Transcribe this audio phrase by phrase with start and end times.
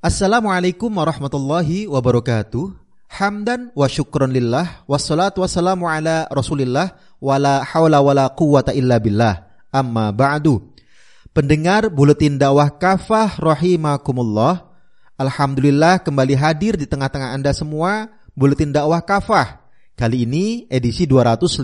[0.00, 2.72] Assalamualaikum warahmatullahi wabarakatuh.
[3.20, 9.44] Hamdan wa syukron lillah wassalatu wassalamu ala Rasulillah wala haula wala quwata illa billah.
[9.68, 10.72] Amma ba'du.
[11.36, 14.72] Pendengar buletin dakwah kafah rahimakumullah.
[15.20, 19.68] Alhamdulillah kembali hadir di tengah-tengah Anda semua buletin dakwah kafah.
[20.00, 21.60] Kali ini edisi 253.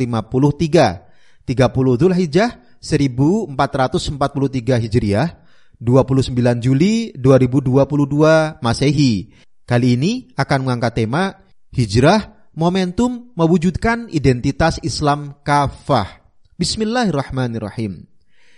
[1.49, 1.57] 30
[2.05, 2.51] Zulhijjah
[2.85, 4.13] 1443
[4.85, 5.46] Hijriah
[5.77, 6.33] 29
[6.65, 9.29] Juli 2022 Masehi.
[9.67, 11.37] Kali ini akan mengangkat tema
[11.75, 16.25] Hijrah Momentum Mewujudkan Identitas Islam Kafah.
[16.57, 18.09] Bismillahirrahmanirrahim.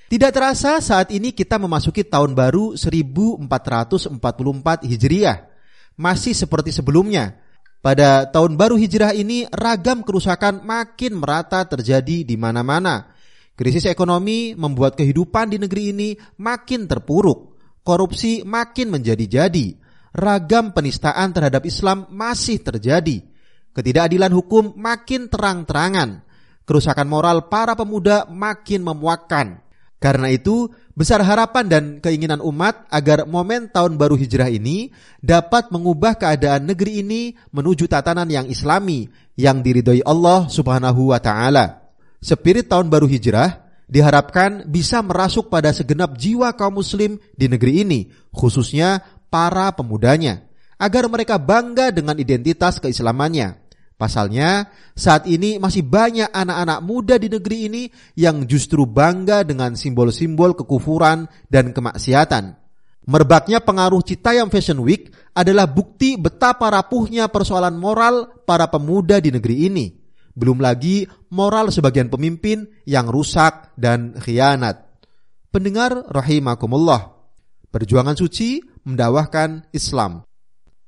[0.08, 5.50] Tidak terasa saat ini kita memasuki tahun baru 1444 Hijriah.
[5.98, 7.42] Masih seperti sebelumnya.
[7.82, 13.17] Pada tahun baru Hijrah ini ragam kerusakan makin merata terjadi di mana-mana
[13.58, 17.58] Krisis ekonomi membuat kehidupan di negeri ini makin terpuruk.
[17.82, 19.74] Korupsi makin menjadi-jadi.
[20.14, 23.18] Ragam penistaan terhadap Islam masih terjadi.
[23.74, 26.22] Ketidakadilan hukum makin terang-terangan.
[26.62, 29.58] Kerusakan moral para pemuda makin memuakkan.
[29.98, 36.14] Karena itu, besar harapan dan keinginan umat agar momen tahun baru hijrah ini dapat mengubah
[36.14, 41.87] keadaan negeri ini menuju tatanan yang islami yang diridhoi Allah Subhanahu wa taala.
[42.18, 48.00] Spirit tahun baru hijrah diharapkan bisa merasuk pada segenap jiwa kaum muslim di negeri ini,
[48.34, 49.00] khususnya
[49.32, 50.44] para pemudanya,
[50.76, 53.64] agar mereka bangga dengan identitas keislamannya.
[53.98, 57.82] Pasalnya, saat ini masih banyak anak-anak muda di negeri ini
[58.14, 62.54] yang justru bangga dengan simbol-simbol kekufuran dan kemaksiatan.
[63.08, 69.66] Merbaknya pengaruh Citayam Fashion Week adalah bukti betapa rapuhnya persoalan moral para pemuda di negeri
[69.66, 69.97] ini.
[70.38, 74.86] Belum lagi moral sebagian pemimpin yang rusak dan khianat.
[75.50, 77.18] Pendengar rahimakumullah.
[77.74, 80.22] Perjuangan suci mendakwahkan Islam.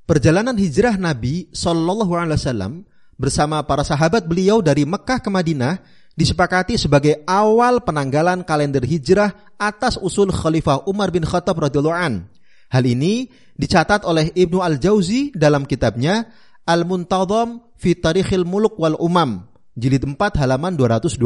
[0.06, 2.72] Perjalanan hijrah Nabi Shallallahu Alaihi Wasallam
[3.18, 5.82] bersama para sahabat beliau dari Mekah ke Madinah
[6.14, 12.30] disepakati sebagai awal penanggalan kalender hijrah atas usul Khalifah Umar bin Khattab radhiyallahu an.
[12.70, 13.26] Hal ini
[13.58, 16.30] dicatat oleh Ibnu Al-Jauzi dalam kitabnya
[16.70, 21.16] Al-Muntadham fi Tarikhil Muluk wal Umam, jilid 4 halaman 227.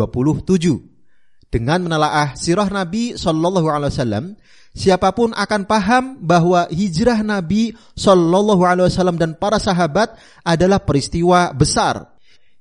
[1.51, 4.25] Dengan menelaah sirah Nabi Shallallahu alaihi wasallam,
[4.75, 10.15] siapa pun akan paham bahwa hijrah Nabi Shallallahu alaihi wasallam dan para sahabat
[10.47, 12.15] adalah peristiwa besar.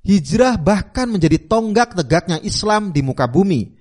[0.04, 3.72] Hijrah bahkan menjadi tonggak tegaknya Islam di muka bumi.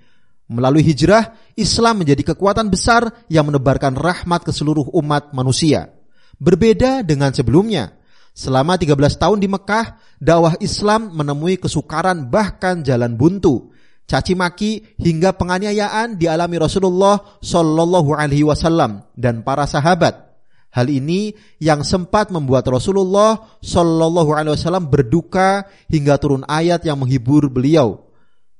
[0.49, 5.93] Melalui hijrah, Islam menjadi kekuatan besar yang menebarkan rahmat ke seluruh umat manusia.
[6.41, 7.93] Berbeda dengan sebelumnya,
[8.33, 13.69] Selama 13 tahun di Mekah, dakwah Islam menemui kesukaran bahkan jalan buntu.
[14.09, 20.33] Caci maki hingga penganiayaan dialami Rasulullah Shallallahu Alaihi Wasallam dan para sahabat.
[20.73, 27.47] Hal ini yang sempat membuat Rasulullah Shallallahu Alaihi Wasallam berduka hingga turun ayat yang menghibur
[27.47, 28.09] beliau.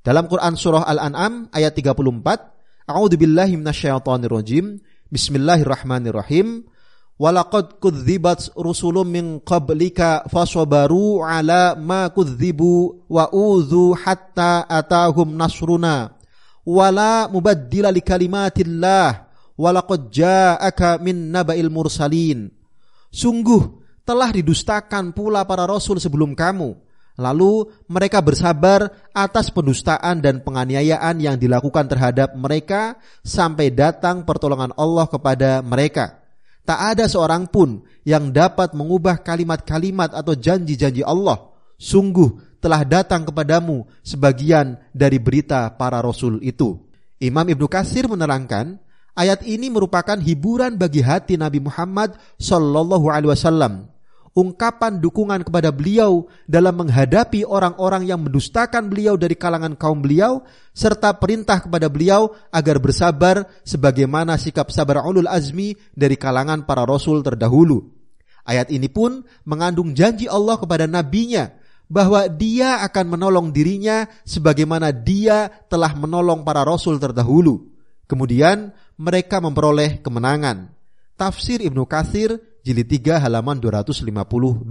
[0.06, 4.78] Dalam Quran Surah Al-An'am ayat 34, A'udzubillahi minasyaitonirrajim.
[5.10, 6.62] Bismillahirrahmanirrahim.
[7.14, 16.10] Walaqad kudzibat rusulun min qablika fasabaru ala ma kudzibu wa udzu hatta atahum nasruna.
[16.66, 22.50] Wala mubaddila likalimatillah walaqad ja'aka min naba'il mursalin.
[23.14, 23.62] Sungguh
[24.02, 26.74] telah didustakan pula para rasul sebelum kamu.
[27.14, 35.06] Lalu mereka bersabar atas pendustaan dan penganiayaan yang dilakukan terhadap mereka sampai datang pertolongan Allah
[35.06, 36.23] kepada mereka.
[36.64, 41.52] Tak ada seorang pun yang dapat mengubah kalimat-kalimat atau janji-janji Allah.
[41.76, 46.80] Sungguh telah datang kepadamu sebagian dari berita para rasul itu.
[47.20, 48.80] Imam Ibnu Kasir menerangkan,
[49.12, 53.93] ayat ini merupakan hiburan bagi hati Nabi Muhammad Shallallahu Alaihi Wasallam
[54.34, 60.42] ungkapan dukungan kepada beliau dalam menghadapi orang-orang yang mendustakan beliau dari kalangan kaum beliau
[60.74, 67.22] serta perintah kepada beliau agar bersabar sebagaimana sikap sabar ulul azmi dari kalangan para rasul
[67.22, 67.94] terdahulu.
[68.44, 71.54] Ayat ini pun mengandung janji Allah kepada nabinya
[71.88, 77.70] bahwa dia akan menolong dirinya sebagaimana dia telah menolong para rasul terdahulu.
[78.04, 80.74] Kemudian mereka memperoleh kemenangan.
[81.14, 84.64] Tafsir Ibnu Katsir jilid 3 halaman 252.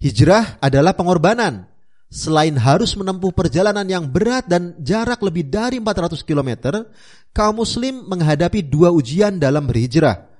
[0.00, 1.68] Hijrah adalah pengorbanan.
[2.08, 6.80] Selain harus menempuh perjalanan yang berat dan jarak lebih dari 400 km,
[7.34, 10.30] kaum muslim menghadapi dua ujian dalam berhijrah.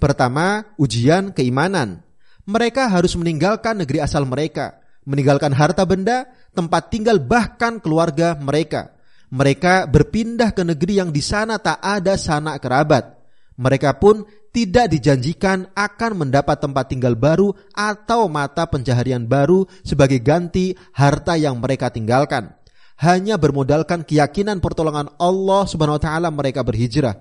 [0.00, 2.00] Pertama, ujian keimanan.
[2.48, 8.96] Mereka harus meninggalkan negeri asal mereka, meninggalkan harta benda, tempat tinggal bahkan keluarga mereka.
[9.28, 13.20] Mereka berpindah ke negeri yang di sana tak ada sanak kerabat.
[13.60, 20.74] Mereka pun tidak dijanjikan akan mendapat tempat tinggal baru atau mata pencaharian baru sebagai ganti
[20.96, 22.56] harta yang mereka tinggalkan.
[22.98, 27.14] Hanya bermodalkan keyakinan pertolongan Allah Subhanahu wa taala mereka berhijrah.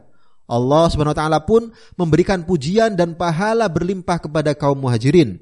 [0.48, 1.70] Allah Subhanahu wa taala pun
[2.00, 5.38] memberikan pujian dan pahala berlimpah kepada kaum muhajirin.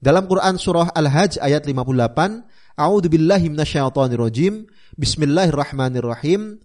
[0.00, 2.48] Dalam Quran surah Al-Hajj ayat 58,
[2.80, 4.64] A'udzu billahi minasyaitonir rajim.
[4.96, 6.56] Bismillahirrahmanirrahim.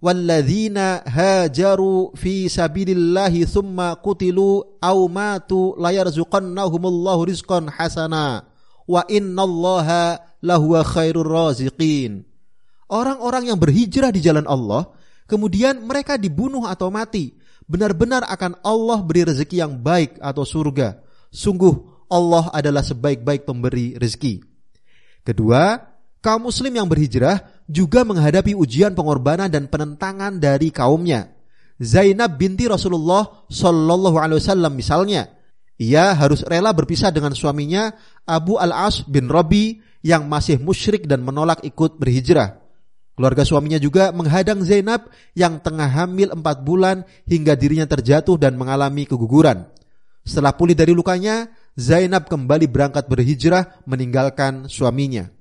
[0.00, 8.48] Walladzina hajaru fi sabilillahi thumma qutilu aw matu layarzuqannahumullahu rizqan hasana
[8.88, 12.24] wa innallaha lahuwa khairur raziqin.
[12.88, 14.88] Orang-orang yang berhijrah di jalan Allah,
[15.28, 17.36] kemudian mereka dibunuh atau mati,
[17.68, 20.98] benar-benar akan Allah beri rezeki yang baik atau surga.
[21.28, 24.42] Sungguh Allah adalah sebaik-baik pemberi rezeki.
[25.22, 25.78] Kedua,
[26.24, 31.30] kaum muslim yang berhijrah juga menghadapi ujian pengorbanan dan penentangan dari kaumnya.
[31.80, 35.32] Zainab binti Rasulullah Shallallahu Alaihi Wasallam misalnya,
[35.80, 37.96] ia harus rela berpisah dengan suaminya
[38.28, 42.60] Abu Al As bin Robi yang masih musyrik dan menolak ikut berhijrah.
[43.16, 49.08] Keluarga suaminya juga menghadang Zainab yang tengah hamil empat bulan hingga dirinya terjatuh dan mengalami
[49.08, 49.68] keguguran.
[50.24, 55.39] Setelah pulih dari lukanya, Zainab kembali berangkat berhijrah meninggalkan suaminya.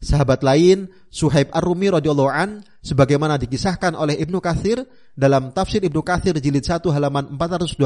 [0.00, 4.80] Sahabat lain Suhaib Ar-Rumi radhiyallahu an sebagaimana dikisahkan oleh Ibnu Katsir
[5.12, 7.76] dalam tafsir Ibnu Katsir jilid 1 halaman 421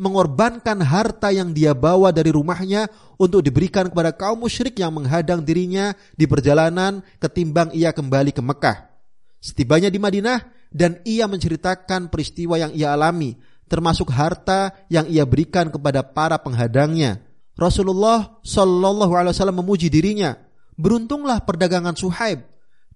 [0.00, 2.88] mengorbankan harta yang dia bawa dari rumahnya
[3.20, 8.88] untuk diberikan kepada kaum musyrik yang menghadang dirinya di perjalanan ketimbang ia kembali ke Mekah.
[9.36, 10.40] Setibanya di Madinah
[10.72, 13.36] dan ia menceritakan peristiwa yang ia alami
[13.68, 17.20] termasuk harta yang ia berikan kepada para penghadangnya.
[17.52, 20.40] Rasulullah Shallallahu alaihi wasallam memuji dirinya
[20.76, 22.44] Beruntunglah perdagangan Suhaib.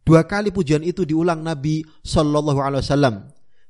[0.06, 3.14] Dua kali pujian itu diulang Nabi Shallallahu Alaihi Wasallam.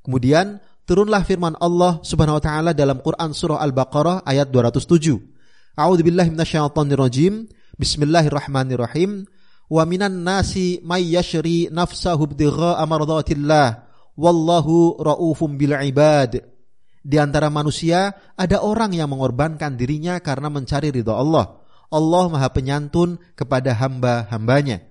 [0.04, 5.16] Kemudian turunlah firman Allah Subhanahu Wa Taala dalam Quran surah Al-Baqarah ayat 207.
[5.80, 7.48] A'udzu billahi minasyaitonir rajim.
[7.80, 9.24] Bismillahirrahmanirrahim.
[9.66, 13.82] Wa minan nasi may yashri nafsahu ibtigha'a mardatillah
[14.14, 16.40] wallahu raufum bil ibad.
[17.06, 21.65] Di antara manusia ada orang yang mengorbankan dirinya karena mencari ridha Allah.
[21.90, 24.82] Allah Maha Penyantun kepada hamba-hambanya.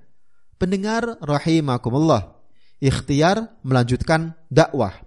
[0.56, 2.40] Pendengar rahimakumullah,
[2.80, 5.06] ikhtiar melanjutkan dakwah.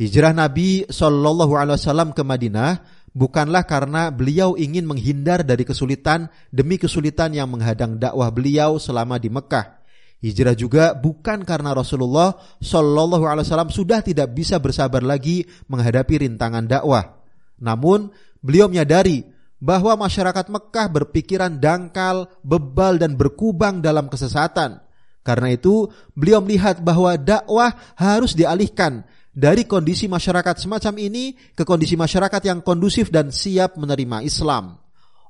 [0.00, 2.80] Hijrah Nabi Shallallahu Alaihi Wasallam ke Madinah
[3.12, 9.28] bukanlah karena beliau ingin menghindar dari kesulitan demi kesulitan yang menghadang dakwah beliau selama di
[9.28, 9.84] Mekah.
[10.22, 16.64] Hijrah juga bukan karena Rasulullah Shallallahu Alaihi Wasallam sudah tidak bisa bersabar lagi menghadapi rintangan
[16.64, 17.20] dakwah.
[17.58, 18.08] Namun
[18.38, 19.26] beliau menyadari
[19.62, 24.82] bahwa masyarakat Mekah berpikiran dangkal, bebal dan berkubang dalam kesesatan.
[25.22, 25.86] Karena itu,
[26.18, 32.58] beliau melihat bahwa dakwah harus dialihkan dari kondisi masyarakat semacam ini ke kondisi masyarakat yang
[32.58, 34.82] kondusif dan siap menerima Islam.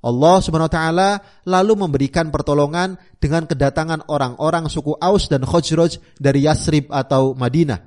[0.03, 1.11] Allah Subhanahu wa taala
[1.47, 7.79] lalu memberikan pertolongan dengan kedatangan orang-orang suku Aus dan Khosroj dari Yasrib atau Madinah.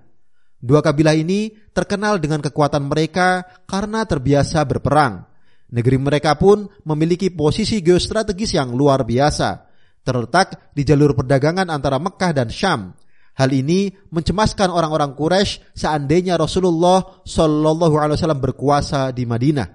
[0.64, 5.35] Dua kabilah ini terkenal dengan kekuatan mereka karena terbiasa berperang.
[5.66, 9.66] Negeri mereka pun memiliki posisi geostrategis yang luar biasa,
[10.06, 12.94] terletak di jalur perdagangan antara Mekah dan Syam.
[13.36, 19.68] Hal ini mencemaskan orang-orang Quraisy seandainya Rasulullah Shallallahu Alaihi Wasallam berkuasa di Madinah.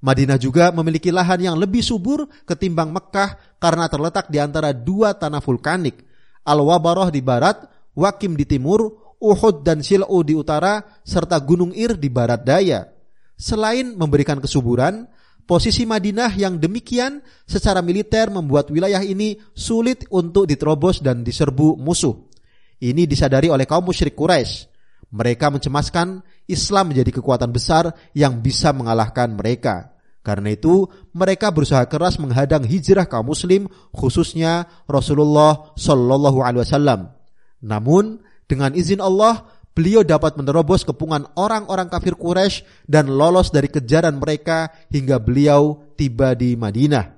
[0.00, 5.44] Madinah juga memiliki lahan yang lebih subur ketimbang Mekah karena terletak di antara dua tanah
[5.44, 6.06] vulkanik,
[6.46, 12.08] Al-Wabaroh di barat, Wakim di timur, Uhud dan Sil'u di utara, serta Gunung Ir di
[12.08, 12.95] barat daya.
[13.36, 15.08] Selain memberikan kesuburan,
[15.46, 22.18] Posisi Madinah yang demikian secara militer membuat wilayah ini sulit untuk diterobos dan diserbu musuh.
[22.82, 24.66] Ini disadari oleh kaum musyrik Quraisy.
[25.14, 26.18] Mereka mencemaskan
[26.50, 29.94] Islam menjadi kekuatan besar yang bisa mengalahkan mereka.
[30.26, 37.14] Karena itu, mereka berusaha keras menghadang hijrah kaum muslim khususnya Rasulullah Shallallahu alaihi wasallam.
[37.62, 38.18] Namun,
[38.50, 44.72] dengan izin Allah, beliau dapat menerobos kepungan orang-orang kafir Quraisy dan lolos dari kejaran mereka
[44.88, 47.12] hingga beliau tiba di Madinah.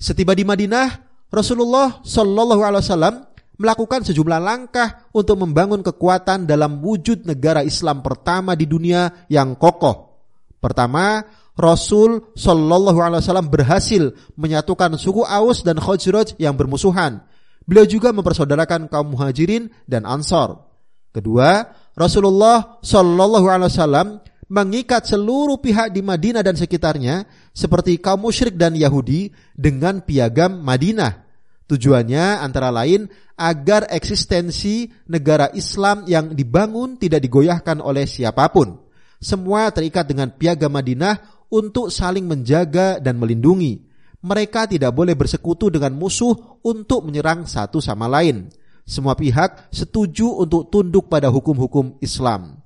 [0.00, 0.88] Setiba di Madinah,
[1.28, 3.14] Rasulullah Shallallahu Alaihi Wasallam
[3.60, 10.24] melakukan sejumlah langkah untuk membangun kekuatan dalam wujud negara Islam pertama di dunia yang kokoh.
[10.58, 11.20] Pertama,
[11.54, 17.22] Rasul Shallallahu Alaihi Wasallam berhasil menyatukan suku Aus dan Khazraj yang bermusuhan.
[17.68, 20.73] Beliau juga mempersaudarakan kaum muhajirin dan ansor.
[21.14, 21.62] Kedua,
[21.94, 24.18] Rasulullah Shallallahu Alaihi Wasallam
[24.50, 27.22] mengikat seluruh pihak di Madinah dan sekitarnya
[27.54, 31.22] seperti kaum musyrik dan Yahudi dengan piagam Madinah.
[31.70, 33.06] Tujuannya antara lain
[33.38, 38.82] agar eksistensi negara Islam yang dibangun tidak digoyahkan oleh siapa pun.
[39.22, 43.80] Semua terikat dengan piagam Madinah untuk saling menjaga dan melindungi.
[44.20, 48.50] Mereka tidak boleh bersekutu dengan musuh untuk menyerang satu sama lain.
[48.84, 52.60] Semua pihak setuju untuk tunduk pada hukum-hukum Islam.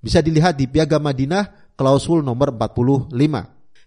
[0.00, 3.12] Bisa dilihat di piagam Madinah klausul nomor 45.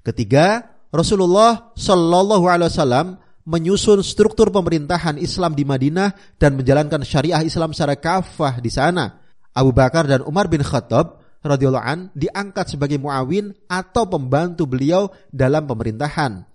[0.06, 3.08] Ketiga, Rasulullah Shallallahu alaihi wasallam
[3.46, 9.18] menyusun struktur pemerintahan Islam di Madinah dan menjalankan syariah Islam secara kafah di sana.
[9.52, 15.66] Abu Bakar dan Umar bin Khattab radhiyallahu an diangkat sebagai muawin atau pembantu beliau dalam
[15.66, 16.46] pemerintahan.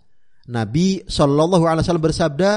[0.46, 2.50] Nabi Shallallahu Alaihi Wasallam bersabda,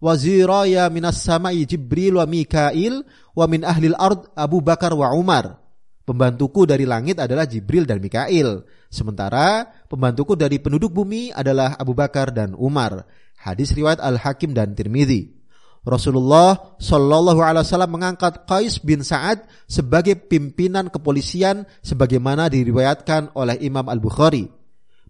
[0.00, 3.04] Waziraya minas samai Jibril wa Mikail
[3.36, 5.60] wa min ahlil ard Abu Bakar wa Umar.
[6.08, 8.64] Pembantuku dari langit adalah Jibril dan Mikail.
[8.88, 13.04] Sementara pembantuku dari penduduk bumi adalah Abu Bakar dan Umar.
[13.36, 15.36] Hadis riwayat Al-Hakim dan Tirmidzi.
[15.80, 23.88] Rasulullah Shallallahu Alaihi Wasallam mengangkat Qais bin Saad sebagai pimpinan kepolisian sebagaimana diriwayatkan oleh Imam
[23.88, 24.59] Al Bukhari.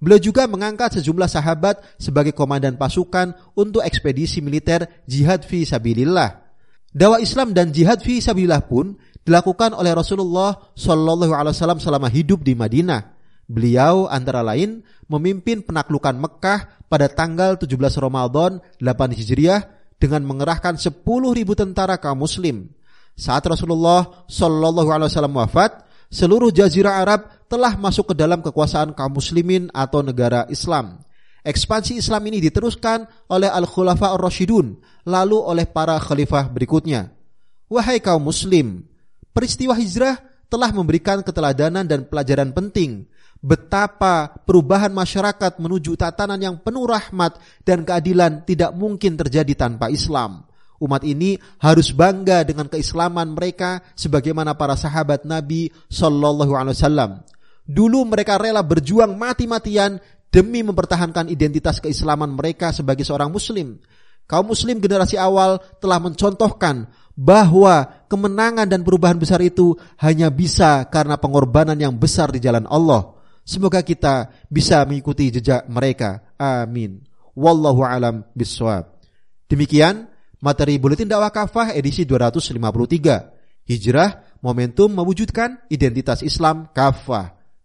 [0.00, 6.40] Beliau juga mengangkat sejumlah sahabat sebagai komandan pasukan untuk ekspedisi militer jihad fi sabilillah.
[6.90, 12.40] Dakwah Islam dan jihad fi sabilillah pun dilakukan oleh Rasulullah Shallallahu alaihi wasallam selama hidup
[12.40, 13.12] di Madinah.
[13.44, 14.80] Beliau antara lain
[15.10, 19.68] memimpin penaklukan Mekah pada tanggal 17 Ramadan 8 Hijriah
[20.00, 21.04] dengan mengerahkan 10.000
[21.52, 22.72] tentara kaum muslim.
[23.20, 29.18] Saat Rasulullah Shallallahu alaihi wasallam wafat, seluruh jazirah Arab telah masuk ke dalam kekuasaan kaum
[29.18, 31.02] muslimin atau negara Islam.
[31.42, 34.78] Ekspansi Islam ini diteruskan oleh Al-Khulafa Ar-Rashidun,
[35.10, 37.10] lalu oleh para khalifah berikutnya.
[37.66, 38.86] Wahai kaum muslim,
[39.34, 46.84] peristiwa hijrah telah memberikan keteladanan dan pelajaran penting betapa perubahan masyarakat menuju tatanan yang penuh
[46.84, 50.44] rahmat dan keadilan tidak mungkin terjadi tanpa Islam.
[50.80, 57.10] Umat ini harus bangga dengan keislaman mereka sebagaimana para sahabat Nabi Shallallahu Alaihi Wasallam.
[57.66, 60.00] Dulu mereka rela berjuang mati-matian
[60.30, 63.78] demi mempertahankan identitas keislaman mereka sebagai seorang muslim.
[64.30, 66.86] Kaum muslim generasi awal telah mencontohkan
[67.18, 73.10] bahwa kemenangan dan perubahan besar itu hanya bisa karena pengorbanan yang besar di jalan Allah.
[73.42, 76.22] Semoga kita bisa mengikuti jejak mereka.
[76.38, 77.02] Amin.
[77.34, 78.86] Wallahu alam biswab.
[79.50, 80.06] Demikian
[80.38, 83.66] materi Buletin Dakwah Kafah edisi 253.
[83.66, 87.39] Hijrah, momentum mewujudkan identitas Islam kafah.